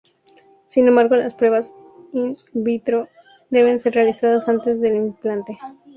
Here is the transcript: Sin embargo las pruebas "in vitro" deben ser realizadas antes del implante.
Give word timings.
Sin 0.67 0.87
embargo 0.87 1.15
las 1.15 1.35
pruebas 1.35 1.75
"in 2.13 2.35
vitro" 2.53 3.07
deben 3.51 3.77
ser 3.77 3.93
realizadas 3.93 4.47
antes 4.47 4.81
del 4.81 4.95
implante. 4.95 5.59